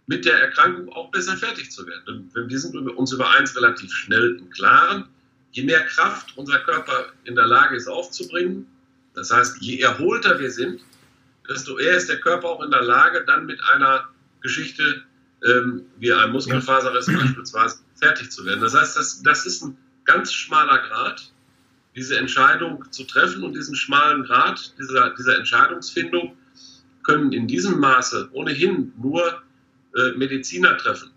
[0.07, 2.29] mit der Erkrankung auch besser fertig zu werden.
[2.33, 5.05] Wir sind uns über eins relativ schnell im Klaren.
[5.51, 8.67] Je mehr Kraft unser Körper in der Lage ist aufzubringen,
[9.13, 10.81] das heißt, je erholter wir sind,
[11.47, 14.09] desto eher ist der Körper auch in der Lage, dann mit einer
[14.41, 15.03] Geschichte
[15.45, 18.61] ähm, wie einem Muskelfaserriss beispielsweise fertig zu werden.
[18.61, 21.31] Das heißt, das, das ist ein ganz schmaler Grad,
[21.95, 26.35] diese Entscheidung zu treffen und diesen schmalen Grad dieser, dieser Entscheidungsfindung
[27.03, 29.42] können in diesem Maße ohnehin nur
[29.95, 31.11] äh, Mediziner treffen.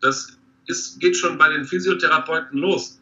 [0.00, 3.00] Das ist, geht schon bei den Physiotherapeuten los.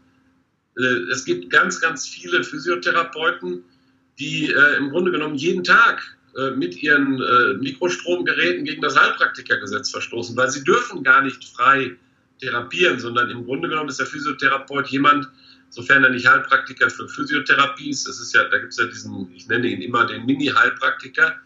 [0.79, 3.65] Äh, es gibt ganz, ganz viele Physiotherapeuten,
[4.19, 6.03] die äh, im Grunde genommen jeden Tag
[6.37, 7.21] äh, mit ihren
[7.61, 11.97] Mikrostromgeräten gegen das Heilpraktikergesetz verstoßen, weil sie dürfen gar nicht frei
[12.41, 15.29] therapieren, sondern im Grunde genommen ist der Physiotherapeut jemand,
[15.69, 19.33] sofern er nicht Heilpraktiker für Physiotherapie ist, das ist ja, da gibt es ja diesen,
[19.35, 21.37] ich nenne ihn immer den Mini-Heilpraktiker,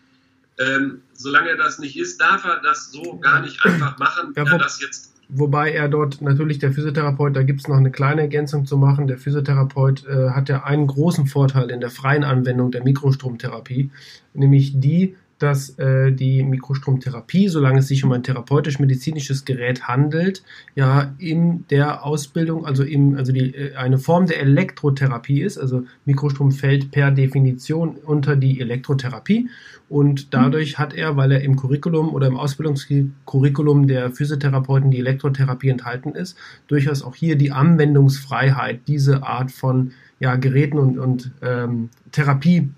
[0.58, 4.50] ähm, solange er das nicht ist, darf er das so gar nicht einfach machen, ja,
[4.50, 5.12] wo, das jetzt.
[5.28, 9.06] Wobei er dort natürlich der Physiotherapeut, da gibt es noch eine kleine Ergänzung zu machen.
[9.06, 13.90] Der Physiotherapeut äh, hat ja einen großen Vorteil in der freien Anwendung der Mikrostromtherapie,
[14.34, 20.42] nämlich die, dass äh, die Mikrostromtherapie, solange es sich um ein therapeutisch-medizinisches Gerät handelt,
[20.74, 25.58] ja in der Ausbildung, also, im, also die, äh, eine Form der Elektrotherapie ist.
[25.58, 29.48] Also Mikrostrom fällt per Definition unter die Elektrotherapie
[29.88, 35.68] und dadurch hat er, weil er im Curriculum oder im Ausbildungskurriculum der Physiotherapeuten die Elektrotherapie
[35.68, 36.36] enthalten ist,
[36.68, 42.70] durchaus auch hier die Anwendungsfreiheit, diese Art von ja, Geräten und, und ähm, Therapie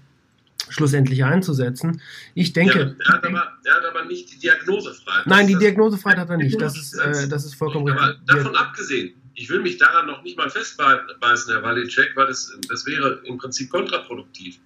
[0.69, 2.01] schlussendlich einzusetzen.
[2.35, 2.79] Ich denke.
[2.79, 5.27] Ja, er, hat aber, er hat aber nicht die Diagnosefreiheit.
[5.27, 6.61] Nein, die Diagnosefreiheit hat er nicht.
[6.61, 8.03] Das ist, äh, das ist vollkommen richtig.
[8.03, 12.53] Aber davon abgesehen, ich will mich daran noch nicht mal festbeißen, Herr Walicek, weil das,
[12.69, 14.59] das wäre im Prinzip kontraproduktiv.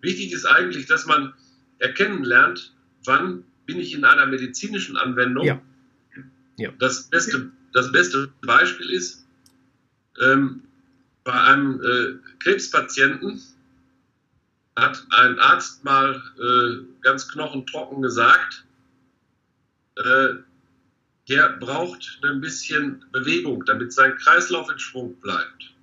[0.00, 1.34] Wichtig ist eigentlich, dass man
[1.78, 2.72] erkennen lernt,
[3.04, 5.44] wann bin ich in einer medizinischen Anwendung.
[5.44, 5.60] Ja.
[6.56, 6.72] Ja.
[6.78, 9.24] Das, beste, das beste Beispiel ist,
[10.20, 10.62] ähm,
[11.24, 13.40] bei einem äh, Krebspatienten,
[14.80, 18.64] hat ein Arzt mal äh, ganz knochentrocken gesagt,
[19.96, 20.34] äh,
[21.28, 25.74] der braucht ein bisschen Bewegung, damit sein Kreislauf in Schwung bleibt.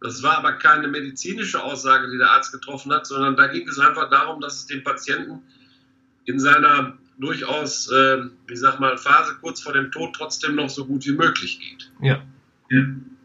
[0.00, 3.78] Das war aber keine medizinische Aussage, die der Arzt getroffen hat, sondern da ging es
[3.78, 5.42] einfach darum, dass es dem Patienten
[6.24, 10.86] in seiner durchaus, äh, ich sag mal, Phase kurz vor dem Tod trotzdem noch so
[10.86, 11.90] gut wie möglich geht.
[12.00, 12.22] Ja.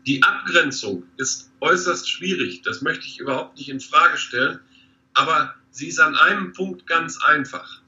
[0.06, 4.60] Die Abgrenzung ist äußerst schwierig, das möchte ich überhaupt nicht in Frage stellen,
[5.14, 7.82] aber sie ist an einem Punkt ganz einfach.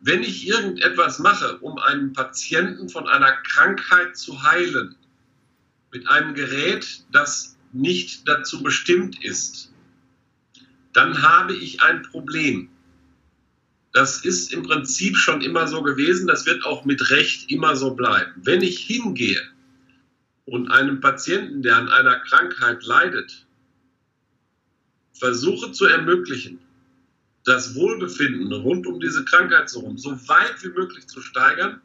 [0.00, 4.96] Wenn ich irgendetwas mache, um einen Patienten von einer Krankheit zu heilen,
[5.92, 9.72] mit einem Gerät, das nicht dazu bestimmt ist,
[10.92, 12.68] dann habe ich ein Problem.
[13.92, 17.94] Das ist im Prinzip schon immer so gewesen, das wird auch mit Recht immer so
[17.94, 18.32] bleiben.
[18.36, 19.51] Wenn ich hingehe
[20.46, 23.46] und einem Patienten, der an einer Krankheit leidet,
[25.14, 26.58] versuche zu ermöglichen,
[27.44, 31.80] das Wohlbefinden rund um diese Krankheit herum so weit wie möglich zu steigern,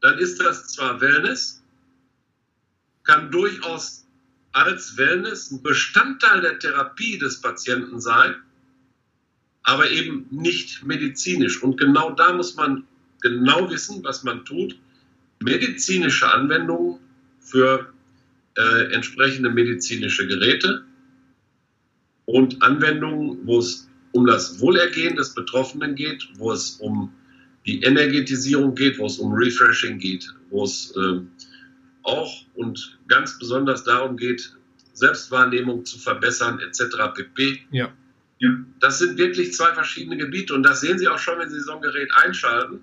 [0.00, 1.62] dann ist das zwar Wellness,
[3.04, 4.06] kann durchaus
[4.52, 8.34] als Wellness ein Bestandteil der Therapie des Patienten sein,
[9.62, 11.62] aber eben nicht medizinisch.
[11.62, 12.86] Und genau da muss man
[13.20, 14.78] genau wissen, was man tut.
[15.40, 16.98] Medizinische Anwendungen
[17.42, 17.92] für
[18.56, 20.84] äh, entsprechende medizinische Geräte
[22.26, 27.12] und Anwendungen, wo es um das Wohlergehen des Betroffenen geht, wo es um
[27.66, 31.20] die Energetisierung geht, wo es um Refreshing geht, wo es äh,
[32.02, 34.56] auch und ganz besonders darum geht,
[34.92, 36.96] Selbstwahrnehmung zu verbessern, etc.
[37.14, 37.60] pp.
[37.70, 37.92] Ja.
[38.38, 38.50] ja.
[38.80, 41.72] Das sind wirklich zwei verschiedene Gebiete und das sehen Sie auch schon, wenn Sie so
[41.72, 42.80] ein Gerät einschalten.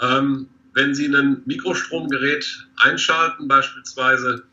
[0.00, 4.44] Ähm, wenn Sie ein Mikrostromgerät einschalten, beispielsweise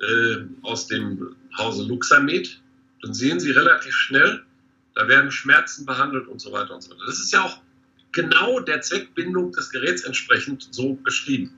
[0.00, 2.60] äh, aus dem Hause Luxamed,
[3.02, 4.44] dann sehen Sie relativ schnell,
[4.94, 7.02] da werden Schmerzen behandelt und so weiter und so weiter.
[7.06, 7.60] Das ist ja auch
[8.12, 11.52] genau der Zweckbindung des Geräts entsprechend so beschrieben.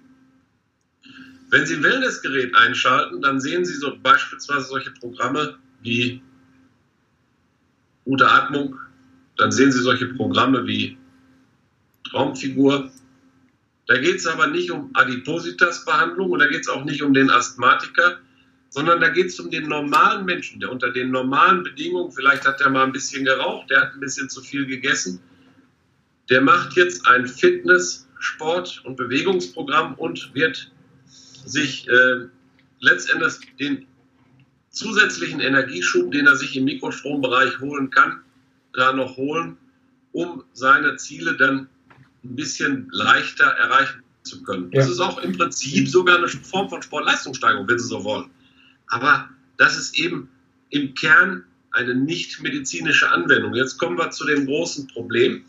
[1.51, 6.23] Wenn Sie ein Wellnessgerät einschalten, dann sehen Sie so beispielsweise solche Programme wie
[8.05, 8.77] gute Atmung,
[9.37, 10.97] dann sehen Sie solche Programme wie
[12.09, 12.91] Traumfigur.
[13.91, 17.29] Da geht es aber nicht um Adipositas-Behandlung und da geht es auch nicht um den
[17.29, 18.21] Asthmatiker,
[18.69, 22.61] sondern da geht es um den normalen Menschen, der unter den normalen Bedingungen, vielleicht hat
[22.61, 25.21] er mal ein bisschen geraucht, der hat ein bisschen zu viel gegessen,
[26.29, 30.71] der macht jetzt ein Fitness-, Sport- und Bewegungsprogramm und wird
[31.45, 32.27] sich äh,
[32.79, 33.89] letztendlich den
[34.69, 38.21] zusätzlichen Energieschub, den er sich im Mikrostrombereich holen kann,
[38.73, 39.57] da noch holen,
[40.13, 41.69] um seine Ziele dann
[42.25, 44.71] ein bisschen leichter erreichen zu können.
[44.73, 44.81] Ja.
[44.81, 48.31] Das ist auch im Prinzip sogar eine Form von Sportleistungssteigerung, wenn Sie so wollen.
[48.89, 50.29] Aber das ist eben
[50.71, 53.55] im Kern eine nicht medizinische Anwendung.
[53.55, 55.45] Jetzt kommen wir zu dem großen Problem.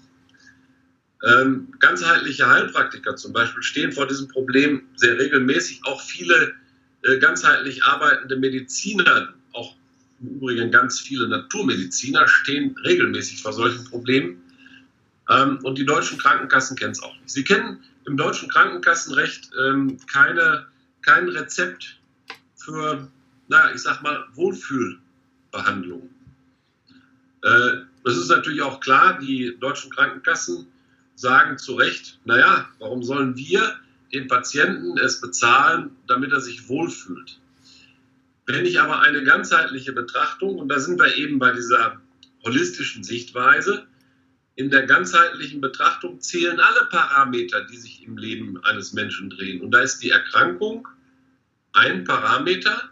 [1.23, 5.81] Ähm, ganzheitliche Heilpraktiker zum Beispiel stehen vor diesem Problem sehr regelmäßig.
[5.83, 6.53] Auch viele
[7.03, 9.75] äh, ganzheitlich arbeitende Mediziner, auch
[10.19, 14.41] im Übrigen ganz viele Naturmediziner, stehen regelmäßig vor solchen Problemen.
[15.31, 17.29] Ähm, und die deutschen Krankenkassen kennen es auch nicht.
[17.29, 20.67] Sie kennen im deutschen Krankenkassenrecht ähm, keine,
[21.01, 21.99] kein Rezept
[22.55, 23.07] für
[23.51, 26.09] na, ich sag mal, Wohlfühlbehandlung.
[27.43, 30.67] Äh, das ist natürlich auch klar, die deutschen Krankenkassen
[31.15, 33.75] sagen zu Recht, naja, warum sollen wir
[34.13, 37.39] den Patienten es bezahlen, damit er sich wohlfühlt?
[38.45, 42.01] Wenn ich aber eine ganzheitliche Betrachtung, und da sind wir eben bei dieser
[42.43, 43.85] holistischen Sichtweise,
[44.55, 49.61] in der ganzheitlichen Betrachtung zählen alle Parameter, die sich im Leben eines Menschen drehen.
[49.61, 50.87] Und da ist die Erkrankung
[51.73, 52.89] ein Parameter,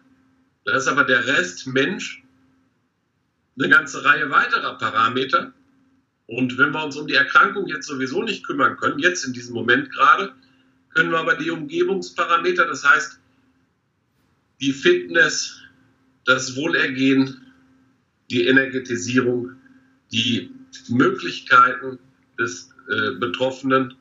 [0.66, 2.24] da ist aber der Rest Mensch
[3.58, 5.54] eine ganze Reihe weiterer Parameter.
[6.28, 9.56] Und wenn wir uns um die Erkrankung jetzt sowieso nicht kümmern können, jetzt in diesem
[9.56, 10.34] Moment gerade,
[10.90, 13.20] können wir aber die Umgebungsparameter, das heißt
[14.62, 15.62] die Fitness,
[16.26, 17.42] das Wohlergehen,
[18.30, 19.54] die Energetisierung,
[20.12, 20.52] die
[20.90, 22.00] Möglichkeiten
[22.38, 23.96] des äh, Betroffenen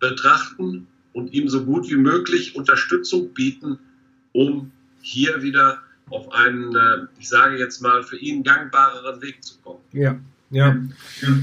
[0.00, 3.78] betrachten und ihm so gut wie möglich Unterstützung bieten,
[4.32, 9.58] um hier wieder auf einen, äh, ich sage jetzt mal, für ihn gangbareren Weg zu
[9.58, 9.80] kommen.
[9.92, 10.18] Ja,
[10.50, 10.76] ja.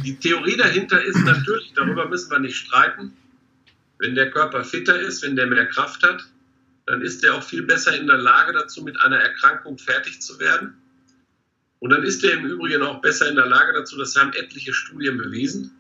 [0.04, 3.14] Die Theorie dahinter ist natürlich, darüber müssen wir nicht streiten,
[4.00, 6.26] wenn der Körper fitter ist, wenn der mehr Kraft hat,
[6.86, 10.40] dann ist er auch viel besser in der Lage dazu, mit einer Erkrankung fertig zu
[10.40, 10.76] werden.
[11.86, 14.74] Und dann ist er im Übrigen auch besser in der Lage dazu, das haben etliche
[14.74, 15.72] Studien bewiesen,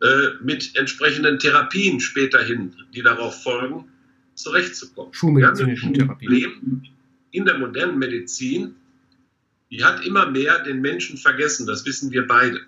[0.00, 0.06] äh,
[0.42, 3.84] mit entsprechenden Therapien späterhin, die darauf folgen,
[4.32, 5.12] zurechtzukommen.
[5.12, 6.88] Schulmedizinischen Therapien.
[7.32, 8.76] In der modernen Medizin,
[9.70, 12.62] die hat immer mehr den Menschen vergessen, das wissen wir beide.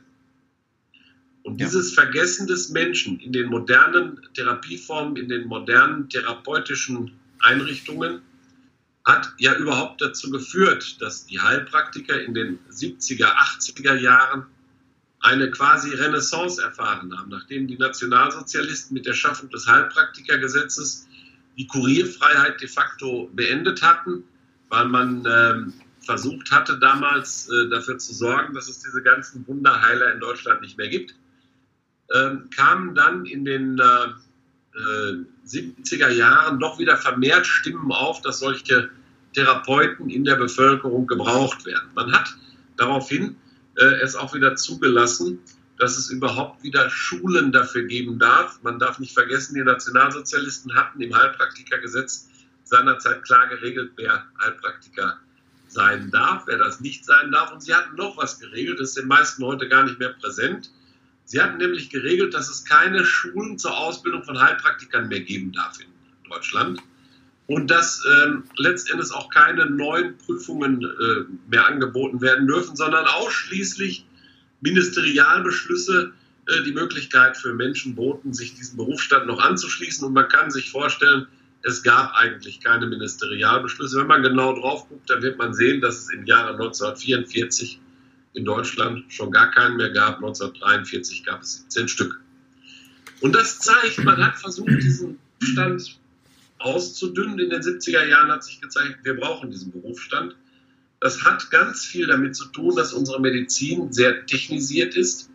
[1.44, 1.64] Und ja.
[1.64, 8.20] dieses Vergessen des Menschen in den modernen Therapieformen, in den modernen therapeutischen Einrichtungen,
[9.04, 14.46] hat ja überhaupt dazu geführt, dass die Heilpraktiker in den 70er, 80er Jahren
[15.20, 21.06] eine quasi Renaissance erfahren haben, nachdem die Nationalsozialisten mit der Schaffung des Heilpraktikergesetzes
[21.56, 24.24] die Kurierfreiheit de facto beendet hatten,
[24.68, 30.12] weil man ähm, versucht hatte, damals äh, dafür zu sorgen, dass es diese ganzen Wunderheiler
[30.12, 31.14] in Deutschland nicht mehr gibt,
[32.14, 35.12] ähm, kamen dann in den äh,
[35.46, 38.90] 70er äh, Jahren doch wieder vermehrt Stimmen auf, dass solche
[39.34, 41.88] Therapeuten in der Bevölkerung gebraucht werden.
[41.94, 42.34] Man hat
[42.76, 43.36] daraufhin
[43.76, 45.38] äh, es auch wieder zugelassen,
[45.78, 48.60] dass es überhaupt wieder Schulen dafür geben darf.
[48.62, 52.28] Man darf nicht vergessen, die Nationalsozialisten hatten im Heilpraktikergesetz
[52.64, 55.18] seinerzeit klar geregelt, wer Heilpraktiker
[55.68, 57.52] sein darf, wer das nicht sein darf.
[57.52, 60.70] Und sie hatten noch was geregelt, das ist den meisten heute gar nicht mehr präsent.
[61.24, 65.78] Sie hatten nämlich geregelt, dass es keine Schulen zur Ausbildung von Heilpraktikern mehr geben darf
[65.80, 65.86] in
[66.28, 66.80] Deutschland
[67.46, 74.06] und dass ähm, letztendlich auch keine neuen Prüfungen äh, mehr angeboten werden dürfen, sondern ausschließlich
[74.60, 76.12] Ministerialbeschlüsse
[76.46, 80.06] äh, die Möglichkeit für Menschen boten, sich diesem Berufsstand noch anzuschließen.
[80.06, 81.26] Und man kann sich vorstellen,
[81.62, 83.98] es gab eigentlich keine Ministerialbeschlüsse.
[83.98, 87.80] Wenn man genau drauf guckt, dann wird man sehen, dass es im Jahre 1944
[88.34, 90.16] in Deutschland schon gar keinen mehr gab.
[90.16, 92.20] 1943 gab es 17 Stück.
[93.20, 95.98] Und das zeigt, man hat versucht, diesen Stand
[96.58, 97.38] auszudünnen.
[97.38, 100.34] In den 70er Jahren hat sich gezeigt, wir brauchen diesen Berufsstand.
[101.00, 105.30] Das hat ganz viel damit zu tun, dass unsere Medizin sehr technisiert ist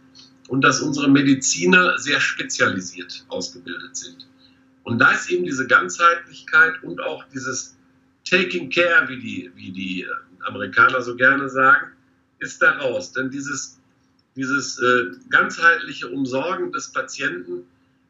[0.48, 4.28] und dass unsere Mediziner sehr spezialisiert ausgebildet sind.
[4.84, 7.76] Und da ist eben diese Ganzheitlichkeit und auch dieses
[8.24, 10.08] Taking Care, wie die, wie die äh,
[10.46, 11.92] Amerikaner so gerne sagen,
[12.40, 13.14] ist daraus.
[13.14, 13.80] Denn dieses,
[14.36, 17.66] dieses äh, ganzheitliche Umsorgen des Patienten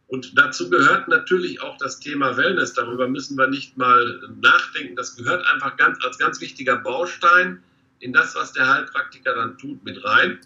[0.07, 2.73] und dazu gehört natürlich auch das Thema Wellness.
[2.73, 4.95] Darüber müssen wir nicht mal nachdenken.
[4.95, 7.61] Das gehört einfach ganz, als ganz wichtiger Baustein
[7.99, 10.39] in das, was der Heilpraktiker dann tut, mit rein.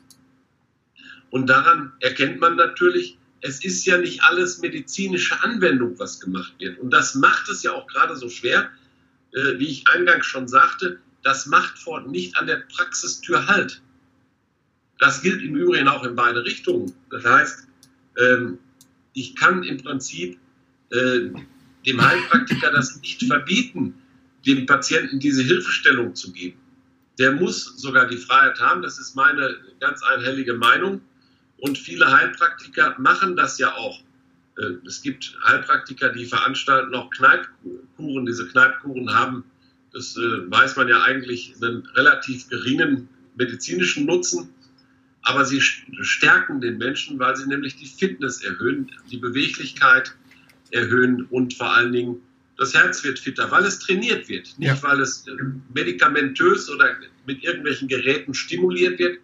[1.29, 6.79] Und daran erkennt man natürlich, es ist ja nicht alles medizinische Anwendung, was gemacht wird.
[6.79, 8.69] Und das macht es ja auch gerade so schwer,
[9.33, 13.81] äh, wie ich eingangs schon sagte, das macht vor nicht an der Praxistür Halt.
[14.99, 16.93] Das gilt im Übrigen auch in beide Richtungen.
[17.09, 17.67] Das heißt,
[18.19, 18.59] ähm,
[19.13, 20.39] ich kann im Prinzip
[20.91, 21.29] äh,
[21.85, 23.95] dem Heilpraktiker das nicht verbieten,
[24.45, 26.59] dem Patienten diese Hilfestellung zu geben.
[27.19, 31.01] Der muss sogar die Freiheit haben, das ist meine ganz einhellige Meinung.
[31.57, 34.01] Und viele Heilpraktiker machen das ja auch.
[34.57, 38.25] Äh, es gibt Heilpraktiker, die veranstalten auch Kneipkuren.
[38.25, 39.43] Diese Kneipkuren haben,
[39.93, 44.49] das äh, weiß man ja eigentlich, einen relativ geringen medizinischen Nutzen.
[45.23, 50.15] Aber sie stärken den Menschen, weil sie nämlich die Fitness erhöhen, die Beweglichkeit
[50.71, 52.21] erhöhen und vor allen Dingen
[52.57, 54.53] das Herz wird fitter, weil es trainiert wird.
[54.59, 54.83] Nicht, ja.
[54.83, 55.31] weil es äh,
[55.73, 59.19] medikamentös oder mit irgendwelchen Geräten stimuliert wird,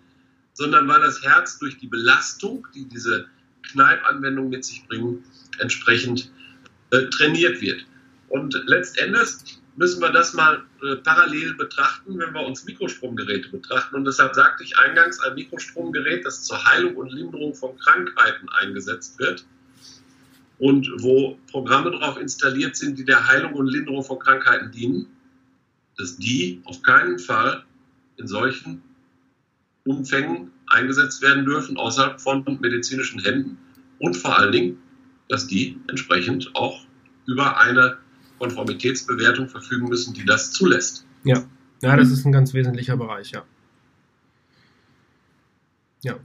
[0.53, 3.27] sondern weil das Herz durch die Belastung, die diese
[3.71, 5.23] Kneipanwendungen mit sich bringen,
[5.59, 6.31] entsprechend
[6.91, 7.85] äh, trainiert wird.
[8.29, 13.95] Und letztendlich müssen wir das mal äh, parallel betrachten, wenn wir uns Mikrostromgeräte betrachten.
[13.95, 19.19] Und deshalb sagte ich eingangs, ein Mikrostromgerät, das zur Heilung und Linderung von Krankheiten eingesetzt
[19.19, 19.45] wird
[20.57, 25.07] und wo Programme darauf installiert sind, die der Heilung und Linderung von Krankheiten dienen,
[25.95, 27.63] dass die auf keinen Fall
[28.17, 28.81] in solchen
[29.85, 33.59] Umfängen eingesetzt werden dürfen, außerhalb von medizinischen Händen
[33.99, 34.79] und vor allen Dingen,
[35.29, 36.81] dass die entsprechend auch
[37.27, 37.97] über eine
[38.39, 41.05] Konformitätsbewertung verfügen müssen, die das zulässt.
[41.23, 41.43] Ja,
[41.81, 43.43] ja das ist ein ganz wesentlicher Bereich, ja.
[46.03, 46.15] Ja.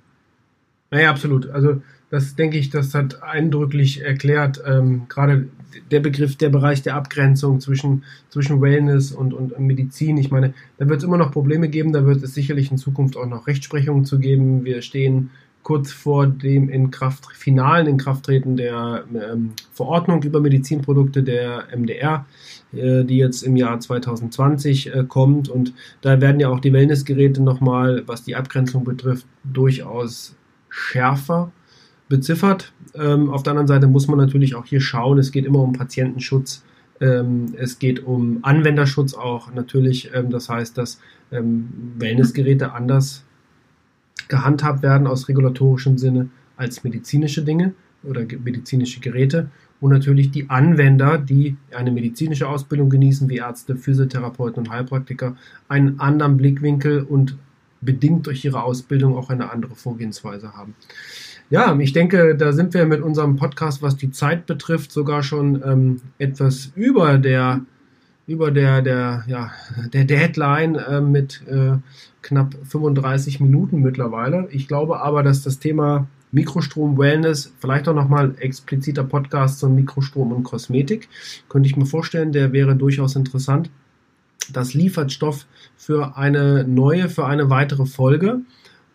[0.91, 1.49] Naja, absolut.
[1.49, 5.49] Also das denke ich, das hat eindrücklich erklärt, ähm, gerade
[5.91, 10.19] der Begriff, der Bereich der Abgrenzung zwischen, zwischen Wellness und, und Medizin.
[10.19, 13.17] Ich meine, da wird es immer noch Probleme geben, da wird es sicherlich in Zukunft
[13.17, 14.65] auch noch Rechtsprechungen zu geben.
[14.65, 15.31] Wir stehen
[15.63, 22.27] kurz vor dem in Kraft, finalen Inkrafttreten der ähm, Verordnung über Medizinprodukte der MDR,
[22.73, 25.49] äh, die jetzt im Jahr 2020 äh, kommt.
[25.49, 30.35] Und da werden ja auch die Wellnessgeräte nochmal, was die Abgrenzung betrifft, durchaus
[30.69, 31.53] schärfer
[32.09, 32.73] beziffert.
[32.95, 35.73] Ähm, auf der anderen Seite muss man natürlich auch hier schauen, es geht immer um
[35.73, 36.65] Patientenschutz.
[37.01, 40.11] Ähm, es geht um Anwenderschutz auch natürlich.
[40.15, 43.25] Ähm, das heißt, dass ähm, Wellnessgeräte anders
[44.33, 51.19] gehandhabt werden aus regulatorischem Sinne als medizinische Dinge oder medizinische Geräte und natürlich die Anwender,
[51.19, 55.37] die eine medizinische Ausbildung genießen, wie Ärzte, Physiotherapeuten und Heilpraktiker,
[55.69, 57.37] einen anderen Blickwinkel und
[57.83, 60.75] bedingt durch ihre Ausbildung auch eine andere Vorgehensweise haben.
[61.51, 65.63] Ja, ich denke, da sind wir mit unserem Podcast, was die Zeit betrifft, sogar schon
[65.63, 67.61] ähm, etwas über der
[68.27, 69.51] über der der ja
[69.93, 71.79] der Deadline äh, mit äh,
[72.23, 74.49] knapp 35 Minuten mittlerweile.
[74.51, 80.33] Ich glaube aber, dass das Thema Mikrostrom Wellness, vielleicht auch nochmal expliziter Podcast zum Mikrostrom
[80.33, 81.09] und Kosmetik,
[81.51, 83.71] könnte ich mir vorstellen, der wäre durchaus interessant.
[84.51, 85.47] Das liefert Stoff
[85.77, 88.41] für eine neue, für eine weitere Folge.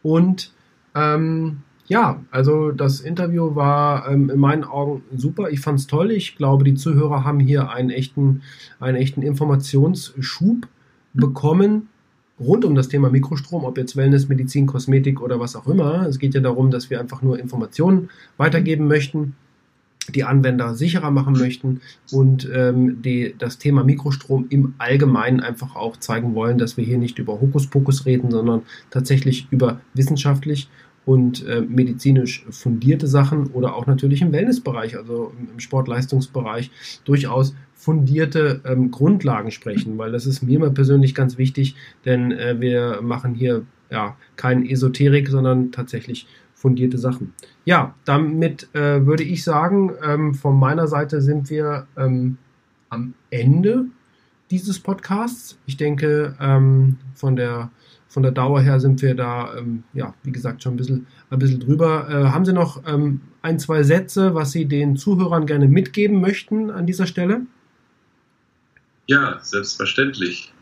[0.01, 0.51] Und
[0.95, 5.49] ähm, ja, also das Interview war ähm, in meinen Augen super.
[5.49, 6.11] Ich fand es toll.
[6.11, 8.41] Ich glaube, die Zuhörer haben hier einen echten,
[8.79, 10.67] einen echten Informationsschub
[11.13, 11.89] bekommen
[12.39, 16.05] rund um das Thema Mikrostrom, ob jetzt Wellness, Medizin, Kosmetik oder was auch immer.
[16.07, 19.35] Es geht ja darum, dass wir einfach nur Informationen weitergeben möchten.
[20.15, 21.81] die Anwender sicherer machen möchten
[22.13, 26.97] und ähm, die, das Thema Mikrostrom im Allgemeinen einfach auch zeigen wollen, dass wir hier
[26.97, 30.69] nicht über Hokuspokus reden, sondern tatsächlich über wissenschaftlich
[31.07, 36.69] und äh, medizinisch fundierte Sachen oder auch natürlich im Wellnessbereich, also im Sportleistungsbereich,
[37.05, 42.59] durchaus fundierte ähm, Grundlagen sprechen, weil das ist mir immer persönlich ganz wichtig, denn äh,
[42.59, 47.33] wir machen hier ja kein Esoterik, sondern tatsächlich fundierte Sachen.
[47.63, 52.37] Ja, damit äh, würde ich sagen, ähm, von meiner Seite sind wir ähm,
[52.89, 53.85] am Ende
[54.51, 55.57] dieses Podcasts.
[55.67, 57.71] Ich denke, ähm, von, der,
[58.07, 61.39] von der Dauer her sind wir da, ähm, ja, wie gesagt, schon ein bisschen, ein
[61.39, 62.07] bisschen drüber.
[62.09, 66.71] Äh, haben Sie noch ähm, ein, zwei Sätze, was Sie den Zuhörern gerne mitgeben möchten
[66.71, 67.41] an dieser Stelle?
[69.07, 70.53] Ja, selbstverständlich.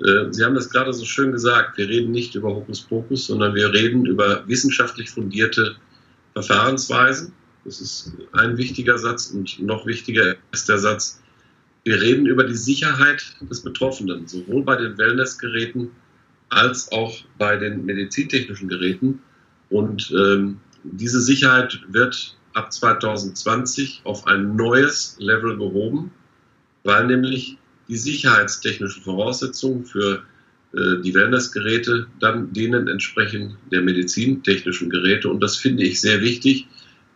[0.00, 1.76] Äh, Sie haben das gerade so schön gesagt.
[1.76, 5.76] Wir reden nicht über Hokuspokus, sondern wir reden über wissenschaftlich fundierte
[6.32, 7.32] Verfahrensweisen.
[7.64, 11.20] Das ist ein wichtiger Satz und noch wichtiger ist der Satz,
[11.84, 15.90] wir reden über die Sicherheit des Betroffenen, sowohl bei den Wellnessgeräten
[16.48, 19.20] als auch bei den medizintechnischen Geräten.
[19.70, 26.10] Und ähm, diese Sicherheit wird ab 2020 auf ein neues Level gehoben,
[26.84, 30.22] weil nämlich die sicherheitstechnischen Voraussetzungen für
[30.72, 35.28] äh, die Wellnessgeräte dann denen entsprechen der medizintechnischen Geräte.
[35.28, 36.66] Und das finde ich sehr wichtig,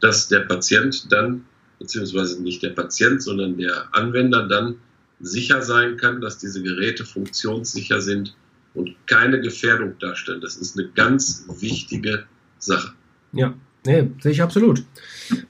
[0.01, 1.45] dass der Patient dann,
[1.78, 4.76] beziehungsweise nicht der Patient, sondern der Anwender dann
[5.20, 8.35] sicher sein kann, dass diese Geräte funktionssicher sind
[8.75, 10.41] und keine Gefährdung darstellen.
[10.41, 12.25] Das ist eine ganz wichtige
[12.59, 12.93] Sache.
[13.33, 13.55] Ja,
[13.85, 14.85] nee, sehe ich absolut.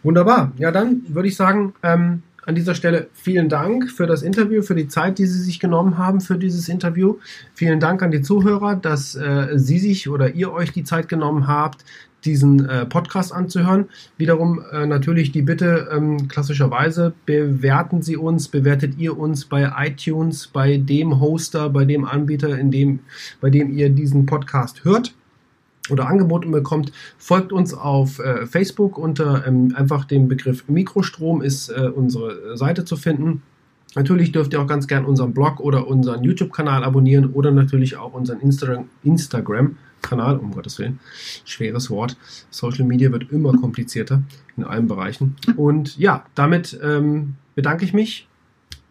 [0.02, 0.52] Wunderbar.
[0.58, 4.74] Ja, dann würde ich sagen, ähm, an dieser Stelle vielen Dank für das Interview, für
[4.74, 7.18] die Zeit, die Sie sich genommen haben für dieses Interview.
[7.54, 11.46] Vielen Dank an die Zuhörer, dass äh, Sie sich oder ihr euch die Zeit genommen
[11.46, 11.84] habt,
[12.24, 13.86] diesen äh, Podcast anzuhören.
[14.16, 20.46] Wiederum äh, natürlich die Bitte, ähm, klassischerweise bewerten Sie uns, bewertet ihr uns bei iTunes,
[20.46, 23.00] bei dem Hoster, bei dem Anbieter, in dem,
[23.40, 25.14] bei dem ihr diesen Podcast hört
[25.90, 31.68] oder angeboten bekommt, folgt uns auf äh, Facebook unter ähm, einfach dem Begriff Mikrostrom ist
[31.70, 33.42] äh, unsere Seite zu finden.
[33.94, 38.14] Natürlich dürft ihr auch ganz gern unseren Blog oder unseren YouTube-Kanal abonnieren oder natürlich auch
[38.14, 39.76] unseren Instagram, Instagram-Kanal,
[40.10, 41.00] um Gottes Willen.
[41.44, 42.16] Schweres Wort.
[42.50, 44.22] Social Media wird immer komplizierter
[44.56, 45.36] in allen Bereichen.
[45.56, 48.28] Und ja, damit ähm, bedanke ich mich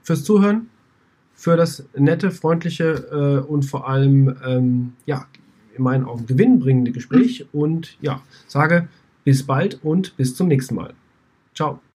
[0.01, 0.67] fürs Zuhören,
[1.33, 5.27] für das nette, freundliche äh, und vor allem ähm, ja,
[5.75, 8.87] in meinen Augen gewinnbringende Gespräch und ja, sage
[9.23, 10.93] bis bald und bis zum nächsten Mal.
[11.53, 11.81] Ciao.